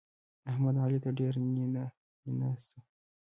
[0.49, 1.83] احمد؛ علي ته ډېر نينه
[2.25, 2.77] نينه سو.